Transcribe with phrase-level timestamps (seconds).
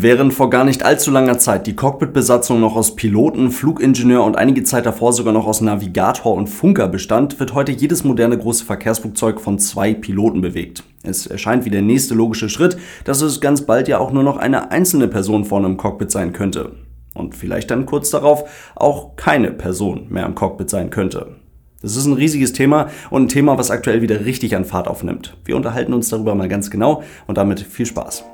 [0.00, 4.62] Während vor gar nicht allzu langer Zeit die Cockpitbesatzung noch aus Piloten, Flugingenieur und einige
[4.62, 9.40] Zeit davor sogar noch aus Navigator und Funker bestand, wird heute jedes moderne große Verkehrsflugzeug
[9.40, 10.84] von zwei Piloten bewegt.
[11.02, 14.36] Es erscheint wie der nächste logische Schritt, dass es ganz bald ja auch nur noch
[14.36, 16.76] eine einzelne Person vorne im Cockpit sein könnte.
[17.14, 21.34] Und vielleicht dann kurz darauf auch keine Person mehr im Cockpit sein könnte.
[21.82, 25.36] Das ist ein riesiges Thema und ein Thema, was aktuell wieder richtig an Fahrt aufnimmt.
[25.44, 28.24] Wir unterhalten uns darüber mal ganz genau und damit viel Spaß.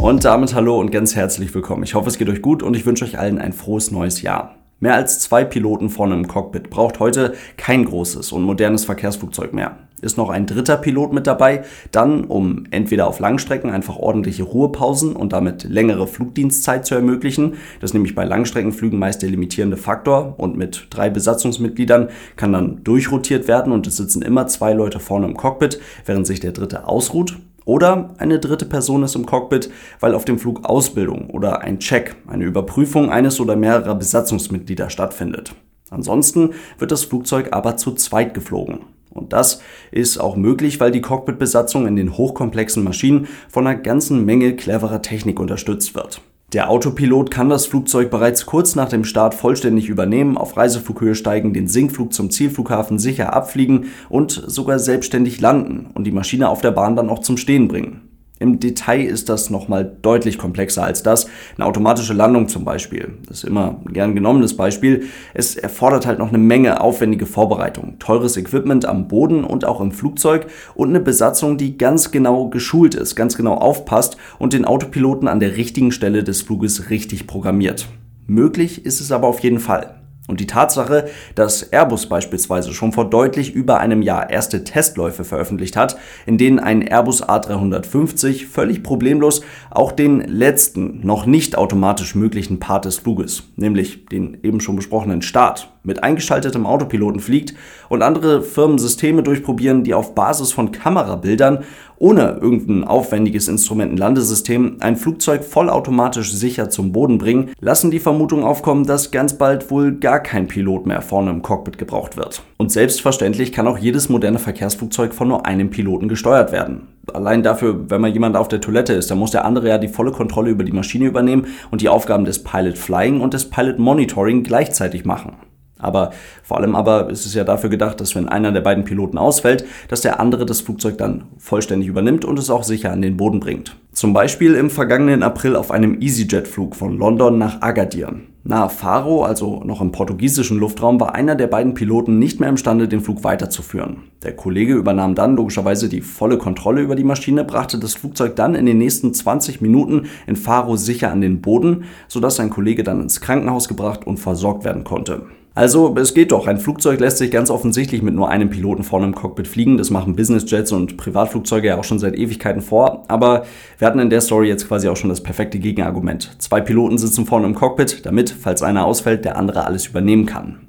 [0.00, 1.82] Und damit hallo und ganz herzlich willkommen.
[1.82, 4.54] Ich hoffe, es geht euch gut und ich wünsche euch allen ein frohes neues Jahr.
[4.78, 9.76] Mehr als zwei Piloten vorne im Cockpit braucht heute kein großes und modernes Verkehrsflugzeug mehr.
[10.00, 15.16] Ist noch ein dritter Pilot mit dabei, dann, um entweder auf Langstrecken einfach ordentliche Ruhepausen
[15.16, 20.36] und damit längere Flugdienstzeit zu ermöglichen, das ist nämlich bei Langstreckenflügen meist der limitierende Faktor
[20.38, 25.26] und mit drei Besatzungsmitgliedern kann dann durchrotiert werden und es sitzen immer zwei Leute vorne
[25.26, 27.36] im Cockpit, während sich der dritte ausruht
[27.68, 32.16] oder eine dritte Person ist im Cockpit, weil auf dem Flug Ausbildung oder ein Check,
[32.26, 35.54] eine Überprüfung eines oder mehrerer Besatzungsmitglieder stattfindet.
[35.90, 38.80] Ansonsten wird das Flugzeug aber zu zweit geflogen.
[39.10, 39.60] Und das
[39.90, 45.02] ist auch möglich, weil die Cockpitbesatzung in den hochkomplexen Maschinen von einer ganzen Menge cleverer
[45.02, 46.22] Technik unterstützt wird.
[46.54, 51.52] Der Autopilot kann das Flugzeug bereits kurz nach dem Start vollständig übernehmen, auf Reiseflughöhe steigen,
[51.52, 56.70] den Sinkflug zum Zielflughafen sicher abfliegen und sogar selbstständig landen und die Maschine auf der
[56.70, 58.07] Bahn dann auch zum Stehen bringen.
[58.38, 61.26] Im Detail ist das nochmal deutlich komplexer als das.
[61.56, 63.14] Eine automatische Landung zum Beispiel.
[63.26, 65.04] Das ist immer ein gern genommenes Beispiel.
[65.34, 67.98] Es erfordert halt noch eine Menge aufwendige Vorbereitung.
[67.98, 72.94] Teures Equipment am Boden und auch im Flugzeug und eine Besatzung, die ganz genau geschult
[72.94, 77.88] ist, ganz genau aufpasst und den Autopiloten an der richtigen Stelle des Fluges richtig programmiert.
[78.26, 79.97] Möglich ist es aber auf jeden Fall.
[80.28, 85.74] Und die Tatsache, dass Airbus beispielsweise schon vor deutlich über einem Jahr erste Testläufe veröffentlicht
[85.74, 92.60] hat, in denen ein Airbus A350 völlig problemlos auch den letzten, noch nicht automatisch möglichen
[92.60, 97.54] Part des Fluges, nämlich den eben schon besprochenen Start, mit eingeschaltetem Autopiloten fliegt
[97.88, 101.64] und andere Firmen Systeme durchprobieren, die auf Basis von Kamerabildern
[101.98, 108.86] ohne irgendein aufwendiges Instrumentenlandesystem ein Flugzeug vollautomatisch sicher zum Boden bringen, lassen die Vermutung aufkommen,
[108.86, 112.42] dass ganz bald wohl gar kein Pilot mehr vorne im Cockpit gebraucht wird.
[112.56, 116.88] Und selbstverständlich kann auch jedes moderne Verkehrsflugzeug von nur einem Piloten gesteuert werden.
[117.12, 119.88] Allein dafür, wenn mal jemand auf der Toilette ist, dann muss der andere ja die
[119.88, 123.78] volle Kontrolle über die Maschine übernehmen und die Aufgaben des Pilot Flying und des Pilot
[123.78, 125.36] Monitoring gleichzeitig machen.
[125.78, 126.10] Aber
[126.42, 129.64] vor allem aber ist es ja dafür gedacht, dass wenn einer der beiden Piloten ausfällt,
[129.88, 133.40] dass der andere das Flugzeug dann vollständig übernimmt und es auch sicher an den Boden
[133.40, 133.76] bringt.
[133.92, 138.14] Zum Beispiel im vergangenen April auf einem EasyJet-Flug von London nach Agadir.
[138.44, 142.88] Nahe Faro, also noch im portugiesischen Luftraum, war einer der beiden Piloten nicht mehr imstande,
[142.88, 144.04] den Flug weiterzuführen.
[144.22, 148.54] Der Kollege übernahm dann logischerweise die volle Kontrolle über die Maschine, brachte das Flugzeug dann
[148.54, 153.02] in den nächsten 20 Minuten in Faro sicher an den Boden, sodass sein Kollege dann
[153.02, 155.26] ins Krankenhaus gebracht und versorgt werden konnte.
[155.58, 156.46] Also es geht doch.
[156.46, 159.76] Ein Flugzeug lässt sich ganz offensichtlich mit nur einem Piloten vorne im Cockpit fliegen.
[159.76, 163.04] Das machen Businessjets und Privatflugzeuge ja auch schon seit Ewigkeiten vor.
[163.08, 163.44] Aber
[163.76, 166.36] wir hatten in der Story jetzt quasi auch schon das perfekte Gegenargument.
[166.38, 170.67] Zwei Piloten sitzen vorne im Cockpit, damit, falls einer ausfällt, der andere alles übernehmen kann.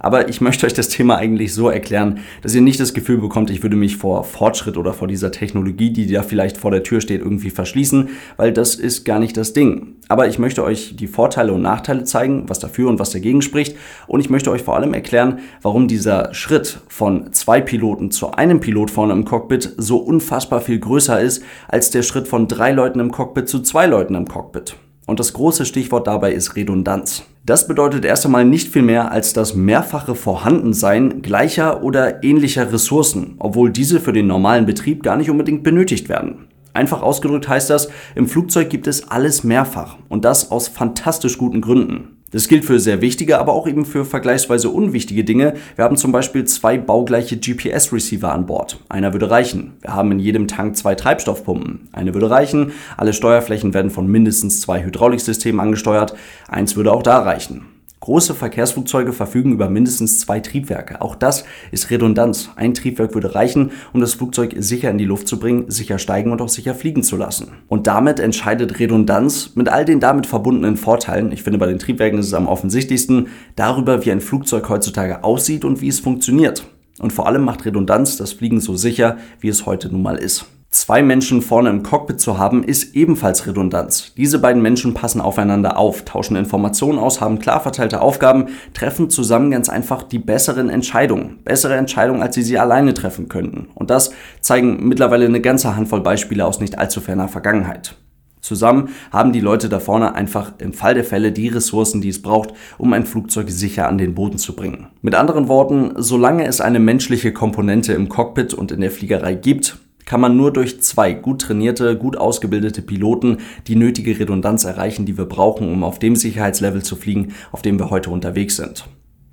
[0.00, 3.50] Aber ich möchte euch das Thema eigentlich so erklären, dass ihr nicht das Gefühl bekommt,
[3.50, 7.00] ich würde mich vor Fortschritt oder vor dieser Technologie, die da vielleicht vor der Tür
[7.00, 9.94] steht, irgendwie verschließen, weil das ist gar nicht das Ding.
[10.08, 13.76] Aber ich möchte euch die Vorteile und Nachteile zeigen, was dafür und was dagegen spricht.
[14.08, 18.60] Und ich möchte euch vor allem erklären, warum dieser Schritt von zwei Piloten zu einem
[18.60, 22.98] Pilot vorne im Cockpit so unfassbar viel größer ist als der Schritt von drei Leuten
[22.98, 24.74] im Cockpit zu zwei Leuten im Cockpit.
[25.06, 27.24] Und das große Stichwort dabei ist Redundanz.
[27.50, 33.34] Das bedeutet erst einmal nicht viel mehr als das mehrfache Vorhandensein gleicher oder ähnlicher Ressourcen,
[33.40, 36.46] obwohl diese für den normalen Betrieb gar nicht unbedingt benötigt werden.
[36.74, 41.60] Einfach ausgedrückt heißt das, im Flugzeug gibt es alles mehrfach und das aus fantastisch guten
[41.60, 42.19] Gründen.
[42.32, 45.54] Das gilt für sehr wichtige, aber auch eben für vergleichsweise unwichtige Dinge.
[45.74, 48.78] Wir haben zum Beispiel zwei baugleiche GPS-Receiver an Bord.
[48.88, 49.72] Einer würde reichen.
[49.80, 51.88] Wir haben in jedem Tank zwei Treibstoffpumpen.
[51.90, 52.72] Eine würde reichen.
[52.96, 56.14] Alle Steuerflächen werden von mindestens zwei Hydrauliksystemen angesteuert.
[56.46, 57.66] Eins würde auch da reichen.
[58.10, 61.00] Große Verkehrsflugzeuge verfügen über mindestens zwei Triebwerke.
[61.00, 62.50] Auch das ist Redundanz.
[62.56, 66.32] Ein Triebwerk würde reichen, um das Flugzeug sicher in die Luft zu bringen, sicher steigen
[66.32, 67.52] und auch sicher fliegen zu lassen.
[67.68, 72.18] Und damit entscheidet Redundanz mit all den damit verbundenen Vorteilen, ich finde bei den Triebwerken
[72.18, 76.66] ist es am offensichtlichsten, darüber, wie ein Flugzeug heutzutage aussieht und wie es funktioniert.
[76.98, 80.46] Und vor allem macht Redundanz das Fliegen so sicher, wie es heute nun mal ist.
[80.72, 84.14] Zwei Menschen vorne im Cockpit zu haben, ist ebenfalls Redundanz.
[84.16, 89.50] Diese beiden Menschen passen aufeinander auf, tauschen Informationen aus, haben klar verteilte Aufgaben, treffen zusammen
[89.50, 91.40] ganz einfach die besseren Entscheidungen.
[91.42, 93.66] Bessere Entscheidungen, als sie sie alleine treffen könnten.
[93.74, 94.12] Und das
[94.42, 97.96] zeigen mittlerweile eine ganze Handvoll Beispiele aus nicht allzu ferner Vergangenheit.
[98.40, 102.22] Zusammen haben die Leute da vorne einfach im Fall der Fälle die Ressourcen, die es
[102.22, 104.86] braucht, um ein Flugzeug sicher an den Boden zu bringen.
[105.02, 109.76] Mit anderen Worten, solange es eine menschliche Komponente im Cockpit und in der Fliegerei gibt,
[110.10, 115.16] kann man nur durch zwei gut trainierte, gut ausgebildete Piloten die nötige Redundanz erreichen, die
[115.16, 118.86] wir brauchen, um auf dem Sicherheitslevel zu fliegen, auf dem wir heute unterwegs sind.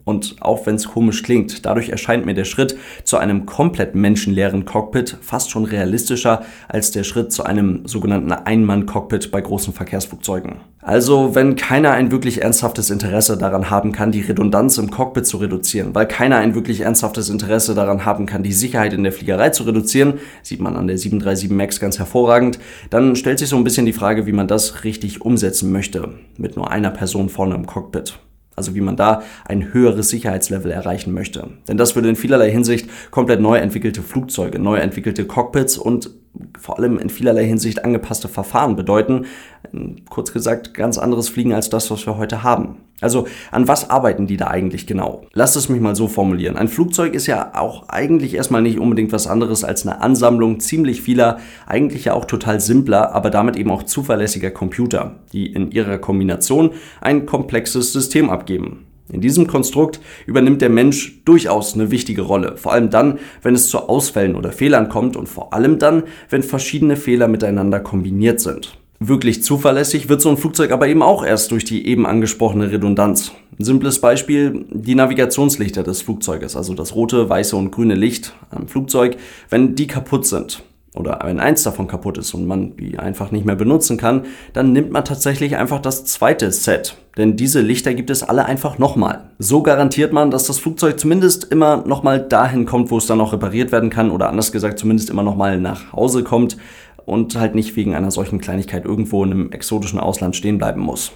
[0.07, 4.63] Und auch wenn es komisch klingt, dadurch erscheint mir der Schritt zu einem komplett menschenleeren
[4.63, 10.61] Cockpit fast schon realistischer als der Schritt zu einem sogenannten Einmann-Cockpit bei großen Verkehrsflugzeugen.
[10.79, 15.35] Also, wenn keiner ein wirklich ernsthaftes Interesse daran haben kann, die Redundanz im Cockpit zu
[15.35, 19.49] reduzieren, weil keiner ein wirklich ernsthaftes Interesse daran haben kann, die Sicherheit in der Fliegerei
[19.49, 23.65] zu reduzieren, sieht man an der 737 MAX ganz hervorragend, dann stellt sich so ein
[23.65, 27.65] bisschen die Frage, wie man das richtig umsetzen möchte, mit nur einer Person vorne im
[27.65, 28.17] Cockpit.
[28.57, 31.47] Also wie man da ein höheres Sicherheitslevel erreichen möchte.
[31.67, 36.09] Denn das würde in vielerlei Hinsicht komplett neu entwickelte Flugzeuge, neu entwickelte Cockpits und
[36.59, 39.25] vor allem in vielerlei Hinsicht angepasste Verfahren bedeuten.
[40.09, 42.77] Kurz gesagt, ganz anderes Fliegen als das, was wir heute haben.
[42.99, 45.21] Also an was arbeiten die da eigentlich genau?
[45.33, 46.57] Lasst es mich mal so formulieren.
[46.57, 51.01] Ein Flugzeug ist ja auch eigentlich erstmal nicht unbedingt was anderes als eine Ansammlung ziemlich
[51.03, 51.37] vieler,
[51.67, 56.71] eigentlich ja auch total simpler, aber damit eben auch zuverlässiger Computer, die in ihrer Kombination
[56.99, 58.86] ein komplexes System abgeben.
[59.11, 63.69] In diesem Konstrukt übernimmt der Mensch durchaus eine wichtige Rolle, vor allem dann, wenn es
[63.69, 68.77] zu Ausfällen oder Fehlern kommt und vor allem dann, wenn verschiedene Fehler miteinander kombiniert sind.
[68.99, 73.31] Wirklich zuverlässig wird so ein Flugzeug aber eben auch erst durch die eben angesprochene Redundanz.
[73.59, 78.67] Ein simples Beispiel, die Navigationslichter des Flugzeuges, also das rote, weiße und grüne Licht am
[78.67, 79.17] Flugzeug,
[79.49, 80.63] wenn die kaputt sind,
[80.97, 84.73] oder wenn eins davon kaputt ist und man die einfach nicht mehr benutzen kann, dann
[84.73, 86.97] nimmt man tatsächlich einfach das zweite Set.
[87.17, 89.29] Denn diese Lichter gibt es alle einfach nochmal.
[89.39, 93.33] So garantiert man, dass das Flugzeug zumindest immer nochmal dahin kommt, wo es dann noch
[93.33, 96.57] repariert werden kann oder anders gesagt zumindest immer nochmal nach Hause kommt
[97.05, 101.13] und halt nicht wegen einer solchen Kleinigkeit irgendwo in einem exotischen Ausland stehen bleiben muss.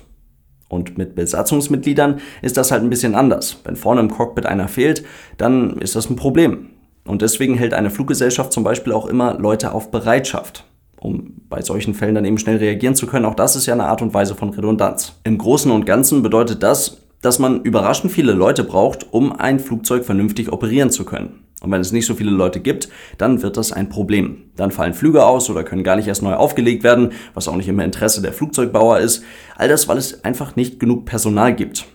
[0.69, 3.57] Und mit Besatzungsmitgliedern ist das halt ein bisschen anders.
[3.65, 5.03] Wenn vorne im Cockpit einer fehlt,
[5.37, 6.69] dann ist das ein Problem.
[7.05, 10.65] Und deswegen hält eine Fluggesellschaft zum Beispiel auch immer Leute auf Bereitschaft,
[10.99, 13.25] um bei solchen Fällen dann eben schnell reagieren zu können.
[13.25, 15.19] Auch das ist ja eine Art und Weise von Redundanz.
[15.23, 20.05] Im Großen und Ganzen bedeutet das, dass man überraschend viele Leute braucht, um ein Flugzeug
[20.05, 21.43] vernünftig operieren zu können.
[21.61, 22.89] Und wenn es nicht so viele Leute gibt,
[23.19, 24.49] dann wird das ein Problem.
[24.55, 27.67] Dann fallen Flüge aus oder können gar nicht erst neu aufgelegt werden, was auch nicht
[27.67, 29.23] immer Interesse der Flugzeugbauer ist.
[29.55, 31.85] All das, weil es einfach nicht genug Personal gibt.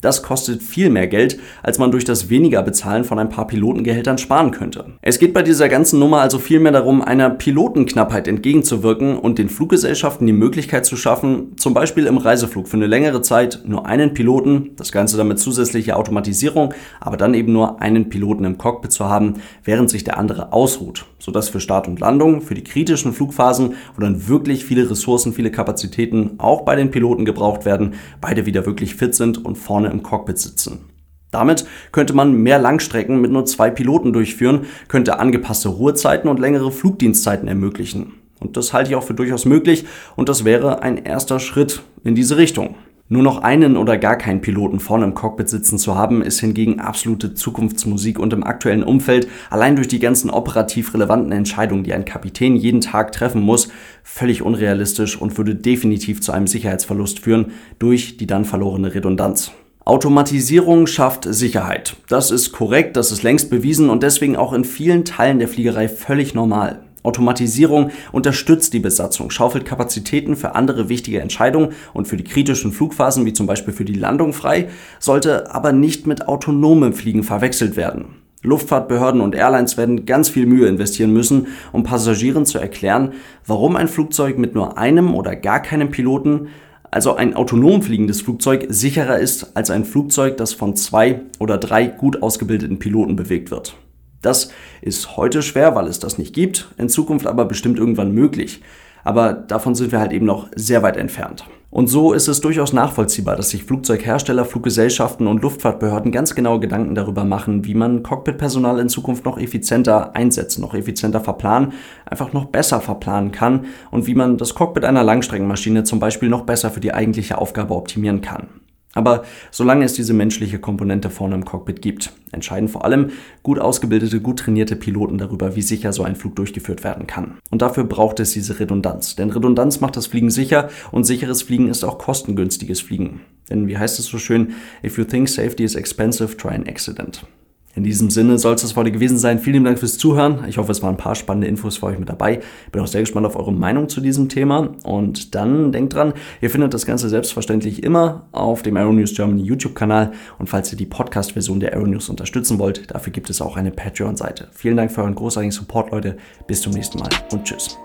[0.00, 4.16] Das kostet viel mehr Geld, als man durch das weniger Bezahlen von ein paar Pilotengehältern
[4.16, 4.86] sparen könnte.
[5.02, 10.26] Es geht bei dieser ganzen Nummer also vielmehr darum, einer Pilotenknappheit entgegenzuwirken und den Fluggesellschaften
[10.26, 14.70] die Möglichkeit zu schaffen, zum Beispiel im Reiseflug für eine längere Zeit nur einen Piloten,
[14.76, 19.06] das Ganze dann mit zusätzlicher Automatisierung, aber dann eben nur einen Piloten im Cockpit zu
[19.08, 23.74] haben, während sich der andere ausruht, sodass für Start und Landung, für die kritischen Flugphasen,
[23.94, 28.64] wo dann wirklich viele Ressourcen, viele Kapazitäten auch bei den Piloten gebraucht werden, beide wieder
[28.64, 30.90] wirklich fit sind und vorne im Cockpit sitzen.
[31.30, 36.72] Damit könnte man mehr Langstrecken mit nur zwei Piloten durchführen, könnte angepasste Ruhezeiten und längere
[36.72, 38.14] Flugdienstzeiten ermöglichen.
[38.40, 39.84] Und das halte ich auch für durchaus möglich
[40.16, 42.74] und das wäre ein erster Schritt in diese Richtung.
[43.12, 46.78] Nur noch einen oder gar keinen Piloten vorne im Cockpit sitzen zu haben, ist hingegen
[46.78, 52.04] absolute Zukunftsmusik und im aktuellen Umfeld, allein durch die ganzen operativ relevanten Entscheidungen, die ein
[52.04, 53.68] Kapitän jeden Tag treffen muss,
[54.04, 57.46] völlig unrealistisch und würde definitiv zu einem Sicherheitsverlust führen
[57.80, 59.50] durch die dann verlorene Redundanz.
[59.84, 61.96] Automatisierung schafft Sicherheit.
[62.08, 65.88] Das ist korrekt, das ist längst bewiesen und deswegen auch in vielen Teilen der Fliegerei
[65.88, 66.82] völlig normal.
[67.02, 73.24] Automatisierung unterstützt die Besatzung, schaufelt Kapazitäten für andere wichtige Entscheidungen und für die kritischen Flugphasen,
[73.24, 74.68] wie zum Beispiel für die Landung frei,
[74.98, 78.16] sollte aber nicht mit autonomem Fliegen verwechselt werden.
[78.42, 83.14] Luftfahrtbehörden und Airlines werden ganz viel Mühe investieren müssen, um Passagieren zu erklären,
[83.46, 86.48] warum ein Flugzeug mit nur einem oder gar keinem Piloten
[86.90, 91.86] also ein autonom fliegendes Flugzeug sicherer ist als ein Flugzeug, das von zwei oder drei
[91.86, 93.76] gut ausgebildeten Piloten bewegt wird.
[94.22, 94.50] Das
[94.82, 98.60] ist heute schwer, weil es das nicht gibt, in Zukunft aber bestimmt irgendwann möglich.
[99.04, 101.44] Aber davon sind wir halt eben noch sehr weit entfernt.
[101.70, 106.96] Und so ist es durchaus nachvollziehbar, dass sich Flugzeughersteller, Fluggesellschaften und Luftfahrtbehörden ganz genaue Gedanken
[106.96, 111.72] darüber machen, wie man Cockpitpersonal in Zukunft noch effizienter einsetzen, noch effizienter verplanen,
[112.06, 116.42] einfach noch besser verplanen kann und wie man das Cockpit einer Langstreckenmaschine zum Beispiel noch
[116.42, 118.48] besser für die eigentliche Aufgabe optimieren kann.
[118.94, 123.10] Aber solange es diese menschliche Komponente vorne im Cockpit gibt, entscheiden vor allem
[123.42, 127.38] gut ausgebildete, gut trainierte Piloten darüber, wie sicher so ein Flug durchgeführt werden kann.
[127.50, 129.14] Und dafür braucht es diese Redundanz.
[129.14, 133.20] Denn Redundanz macht das Fliegen sicher und sicheres Fliegen ist auch kostengünstiges Fliegen.
[133.48, 134.54] Denn wie heißt es so schön,
[134.84, 137.24] if you think safety is expensive, try an accident.
[137.74, 139.38] In diesem Sinne soll es das heute gewesen sein.
[139.38, 140.44] Vielen Dank fürs Zuhören.
[140.48, 142.40] Ich hoffe, es waren ein paar spannende Infos für euch mit dabei.
[142.72, 144.74] Bin auch sehr gespannt auf eure Meinung zu diesem Thema.
[144.82, 150.12] Und dann denkt dran, ihr findet das Ganze selbstverständlich immer auf dem Aeronews Germany YouTube-Kanal.
[150.38, 154.48] Und falls ihr die Podcast-Version der Aeronews unterstützen wollt, dafür gibt es auch eine Patreon-Seite.
[154.52, 156.16] Vielen Dank für euren großartigen Support, Leute.
[156.48, 157.78] Bis zum nächsten Mal und tschüss.